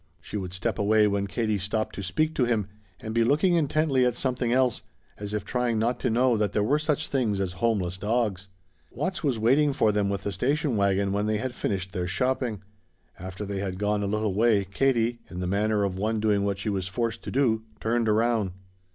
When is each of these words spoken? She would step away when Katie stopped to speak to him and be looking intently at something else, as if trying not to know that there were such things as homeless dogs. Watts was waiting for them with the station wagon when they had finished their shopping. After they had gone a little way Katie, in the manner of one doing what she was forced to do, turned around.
She 0.19 0.35
would 0.35 0.51
step 0.51 0.79
away 0.79 1.05
when 1.05 1.27
Katie 1.27 1.59
stopped 1.59 1.93
to 1.93 2.01
speak 2.01 2.33
to 2.33 2.45
him 2.45 2.67
and 3.01 3.13
be 3.13 3.23
looking 3.23 3.53
intently 3.53 4.03
at 4.03 4.15
something 4.15 4.51
else, 4.51 4.81
as 5.19 5.31
if 5.31 5.45
trying 5.45 5.77
not 5.77 5.99
to 5.99 6.09
know 6.09 6.35
that 6.37 6.53
there 6.53 6.63
were 6.63 6.79
such 6.79 7.07
things 7.09 7.39
as 7.39 7.51
homeless 7.51 7.99
dogs. 7.99 8.47
Watts 8.89 9.23
was 9.23 9.37
waiting 9.37 9.73
for 9.73 9.91
them 9.91 10.09
with 10.09 10.23
the 10.23 10.31
station 10.31 10.75
wagon 10.75 11.11
when 11.13 11.27
they 11.27 11.37
had 11.37 11.53
finished 11.53 11.91
their 11.93 12.07
shopping. 12.07 12.63
After 13.19 13.45
they 13.45 13.59
had 13.59 13.77
gone 13.77 14.01
a 14.01 14.07
little 14.07 14.33
way 14.33 14.65
Katie, 14.65 15.19
in 15.29 15.39
the 15.39 15.45
manner 15.45 15.83
of 15.83 15.99
one 15.99 16.19
doing 16.19 16.43
what 16.43 16.57
she 16.57 16.69
was 16.71 16.87
forced 16.87 17.21
to 17.25 17.29
do, 17.29 17.61
turned 17.79 18.09
around. 18.09 18.53